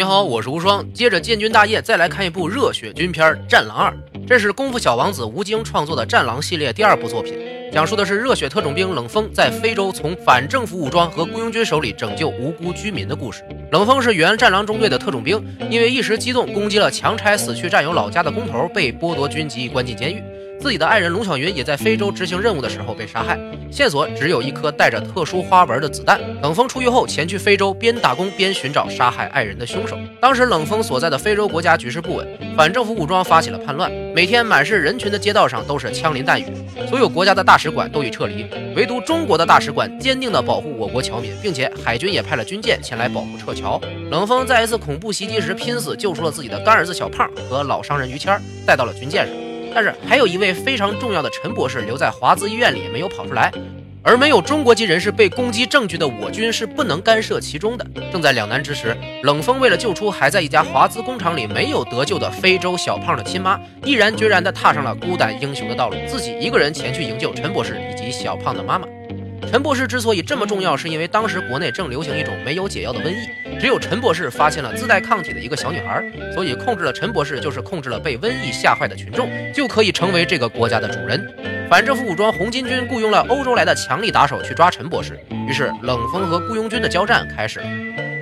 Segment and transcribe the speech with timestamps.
[0.00, 0.90] 你好，我是无双。
[0.94, 3.90] 接着建军大业，再来看一部热血军片《战狼二》。
[4.26, 7.38] 这是功夫小王子吴京创作的《战狼》系列第二部作品，
[7.70, 13.44] 讲述的是热血特种兵冷锋在非洲从反政府武装和雇佣军手里拯救无辜居民的故事。
[13.72, 20.22] 冷锋是原战狼中队的特种兵，因为一时激动攻击了强拆死去战友老家的工头，被剥夺军籍，关进监狱。
[20.60, 23.40] 自己的爱人龙小云也在非洲执行任务的时候被杀害，
[23.72, 26.20] 线索只有一颗带着特殊花纹的子弹。
[26.42, 29.98] 冷锋出狱后前去非洲，边打工边寻找杀害爱人的凶手。
[30.20, 36.44] 当时冷锋所在的非洲国家局势不稳，反政府武装发起了叛乱，每天满是人群的街道上都是枪林弹雨，
[36.90, 38.44] 所有国家的大使馆都已撤离，
[38.76, 43.80] 唯独中国的大使馆坚定地保护我国侨民，并且海军也派了军舰前来保护撤侨。
[44.10, 49.49] 冷锋在一次恐怖袭击时拼死救出了自己的干儿子小胖和老商人于谦，带到了军舰上。
[49.74, 53.52] 但是还有一位非常重要的陈博士留在华资医院里没有跑出来，
[54.02, 57.86] 而没有中国籍人士被攻击证据的我军是不能干涉其中的。
[58.10, 68.86] 正在两难之时，冷锋为了救出还在一家华资工厂里没有得救的非洲小胖的亲妈，毅然决然地踏上了孤胆英雄的道路，自己一个人前去营救陈博士以及小胖的妈妈。
[69.48, 81.26] 陈博士之所以这么重要，是因为当时国内正流行一种没有解药的瘟疫，只有陈博士发现了自带抗体的一个小女孩，所以控制了陈博士就是控制了被瘟疫吓坏的群众，就可以成为这个国家的主人。
[81.68, 87.66] 反政府武装红巾军雇佣了欧洲来的强力打手去抓陈博士，于是冷锋和雇佣军的交战开始了。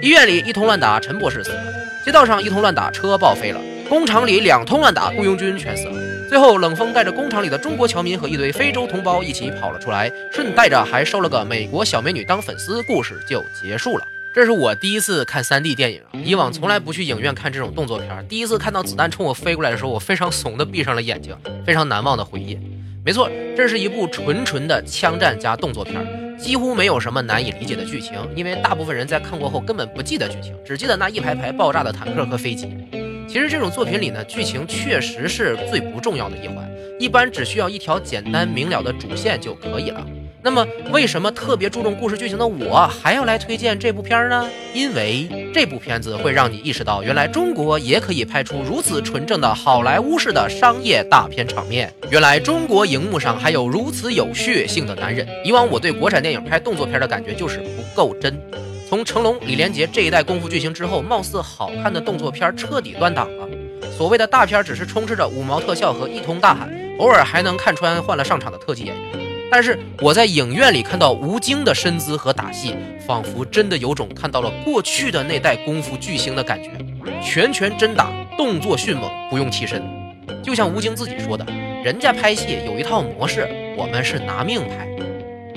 [0.00, 1.60] 医院里一通乱打，陈博士死了；
[2.04, 6.07] 街道上一通乱打，车报废了；工厂里两通乱打，雇佣军全死了。
[6.28, 14.04] 最后，冷锋带着工厂里的中国侨民和一堆非洲同胞一起跑了出来，顺带着还收了个美国小美女当粉丝，故事就结束了。
[14.34, 18.28] 这是我第一次看 3D 电影，以往从来不去影院看这种动作片。
[18.28, 21.34] 第一次看到子弹冲我飞过来的时候，我非常怂的闭上了眼睛，
[21.64, 22.58] 非常难忘的回忆。
[23.02, 25.96] 没错，这是一部纯纯的枪战加动作片，
[26.38, 32.68] 几乎没有什么难以理解的剧情，因为大部分人在看过后根本不记得剧情，只记得那一排排爆炸的坦克和飞机。
[33.28, 36.66] 其实这种作品里呢，剧情确实是最不重要的一环，
[36.98, 40.04] 一般只需要一条简单明了的主线就可以了。
[40.40, 44.48] 那么，为什么特别注重故事剧情的我还要来推荐这部片呢？
[44.72, 51.92] 因为这部片子会让你意识到，原来中国也可以拍出如此纯正的好莱坞式的商业大片场面。
[52.10, 55.26] 原来中国荧幕上还有如此有血性的男人。
[55.44, 58.40] 以往我对国产电影拍动作片的感觉就是不够真。
[58.88, 63.46] 从成龙、李连杰这一代功夫巨星之后，貌似好看的动作片彻底断档了。
[63.94, 69.04] 所谓的大片只是充斥着五毛特效和一通大喊，偶尔还能看穿换了上场的特技演员。
[69.50, 72.74] 但是我在影院里看到吴京的身姿和打戏，
[73.06, 76.70] 仿佛真的有种看到了过去的那代功夫巨星的感觉，
[77.22, 79.82] 拳拳真打，动作迅猛，不用替身。
[80.42, 81.44] 就像吴京自己说的，
[81.84, 84.88] 人家拍戏有一套模式，我们是拿命拍。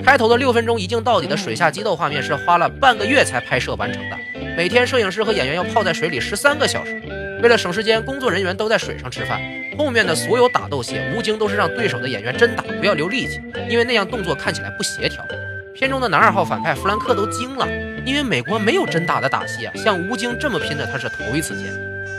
[0.04, 4.16] 开头的六分钟一镜到底的水下激斗画面是花了半个月才拍摄完成的，
[4.56, 7.00] 每天摄影师和演员要泡在水里十三个小时，
[7.40, 9.40] 为了省时间，工作人员都在水上吃饭。
[9.78, 13.40] 后面的所有打斗戏，吴京都是让对手的演员真打，不要留力气，
[13.70, 15.24] 因为那样动作看起来不协调。
[15.72, 17.66] 片中的男二号反派弗兰克都惊了，
[18.04, 21.72] 因为美国没有真打的打戏啊，像吴京这么拼的他是头一次见。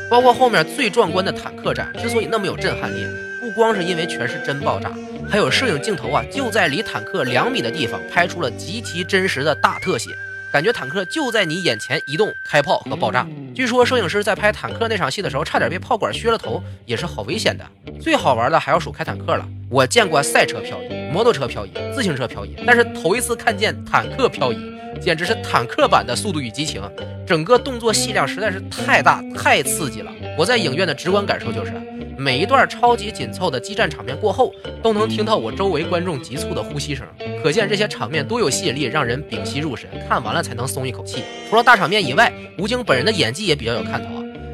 [0.09, 3.05] 包括后面最壮观的坦克战，之所以那么有震撼力，
[3.41, 4.89] 不光是因为全是真爆炸。
[5.29, 10.11] 还有摄影镜头啊，就在离坦克两米的地方拍出了极其真实的大特写，
[10.51, 13.25] 感觉坦克就在你眼前移动、开炮和爆炸。
[13.55, 17.65] 据说摄影师在拍坦克那场戏的时候，差点被炮管削了头，也是好危险的。
[17.99, 24.57] 最好玩的还要数开坦克了，我见过赛车漂移、摩托车漂移、自行车漂移，但是头一次看见坦克漂移，
[25.01, 26.81] 简直是坦克版的《速度与激情》，
[27.25, 30.11] 整个动作戏量实在是太大、太刺激了。
[30.37, 31.73] 我在影院的直观感受就是。
[32.17, 37.05] 每一段超级紧凑的激战场面过后，都能听到我周围观众急促的呼吸声，
[37.43, 41.23] 可见这些场面多有吸引力，让人屏息入神，看完了才能松一口气。
[41.49, 44.12] 除了大场面以外，吴京本人的演技也比较有看头。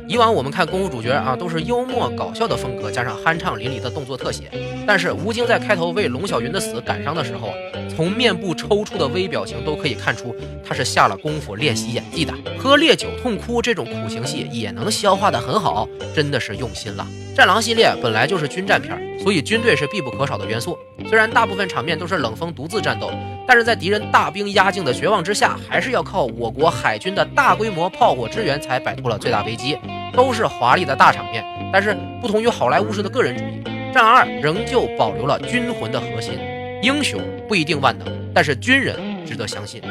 [0.10, 4.50] 以往我们看功夫主角啊，都是幽默搞笑的风格，加上酣畅淋漓的动作特写。
[4.88, 7.54] 但是吴京在开头为龙小云的死感伤的时候，
[7.96, 10.36] 从面部抽搐的微表情都可以看出
[10.68, 12.34] 他是下了功夫练习演技的。
[12.58, 17.06] 喝烈酒痛哭这种苦情戏也能消化的很好，真的是用心了。
[17.36, 20.76] 战狼系列本来就是军战片，所以军队是必不可少的元素。
[21.08, 23.12] 虽然大部分场面都是冷锋独自战斗，
[23.48, 29.78] 但是在敌人大兵压境的绝望之下，还是要靠我国海军的大规模炮火支援才摆脱了最大危机。
[30.14, 33.64] 都是华丽的大场面，但是不同于好莱坞式的个人主义，
[33.94, 36.40] 《战二》仍旧保留了军魂的核心。
[36.82, 38.96] 英雄不一定万能，但是军人
[39.26, 39.82] 值得相信。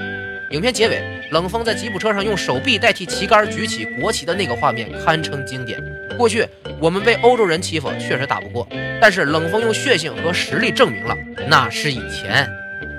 [0.53, 5.79] 影片结尾，冷锋在吉普车上用手臂代替旗杆举起国旗的那个画面堪称经典。
[6.17, 6.47] 过去
[6.81, 8.67] 我们被欧洲人欺负，确实打不过，
[9.00, 11.15] 但是冷锋用血性和实力证明了
[11.47, 12.49] 那是以前。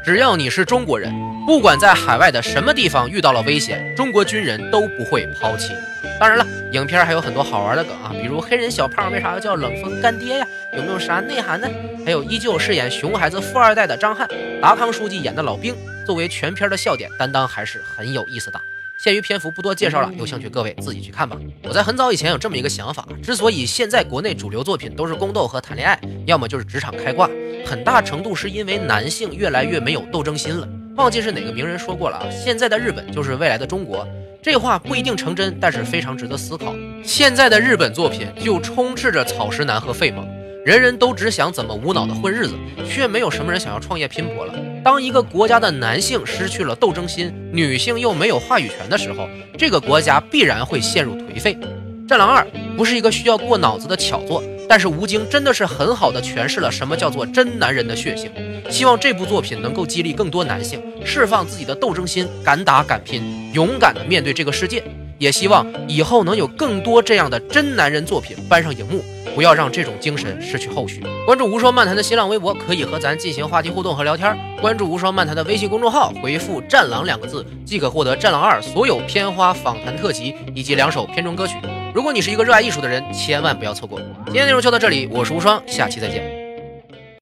[0.06, 1.12] 只要你是中国人，
[1.48, 5.74] 不管在海外的什么地方遇到了危险，中国军人都不会抛弃。
[6.20, 10.48] 当然了，影片还有很多好玩的梗啊，比如黑人小胖为啥要叫冷风干爹呀？
[10.76, 11.68] 有没有啥内涵呢？
[12.06, 14.28] 还有依旧饰演熊孩子富二代的张翰，
[14.62, 15.74] 达康书记演的老兵，
[16.06, 18.60] 作为全片的笑点担当还是很有意思的。
[18.98, 21.38] 限于篇幅不多介绍了，有兴趣各位自己去看吧。
[21.64, 27.30] 我在很早以前有这么一个想法，之所以现在国内主流作品都是宫斗和谈恋爱，要么就是职场开挂，
[27.66, 30.68] 很大程度是因为男性越来越没有斗争心了。
[30.98, 34.06] 忘记是哪个名人说过了啊，现在的日本就是未来的中国。
[34.42, 36.74] 这话不一定成真，但是非常值得思考。
[37.04, 40.26] 现在的日本作品就充斥着草食男和废萌。
[40.66, 42.54] 人人都只想怎么无脑的混日子，
[42.88, 44.54] 却没有什么人想要创业拼搏了。
[44.82, 49.28] 当一个国家的男性失去了斗争心，女性又没有话语权的时候，
[49.58, 51.54] 这个国家必然会陷入颓废。
[52.08, 52.44] 《战狼二》
[52.78, 58.32] 不是一个需要过脑子的巧作，但是吴京真的是很好的诠释了什么叫做真男人的血性。
[58.70, 64.84] 希望这部作品能够激励更多男性释放自己的斗争心，敢打敢拼，勇敢的面对这个世界。
[65.18, 69.04] 也希望以后能有更多这样的真男人作品搬上荧幕。
[69.36, 71.04] 不要让这种精神失去后续。
[71.26, 74.38] 关注无双漫谈的新浪微博，可以和咱进行话题互动和聊天。
[74.60, 81.56] 关注无双漫谈的微信公众号，回复“战狼”两个字，即可获得《战狼二》所有片花访谈特辑以及两首片中歌曲。
[81.94, 84.00] 如果你是一个热爱艺术的人，千万不要错过。
[84.26, 86.39] 今天内容就到这里，我是无双，下期再见。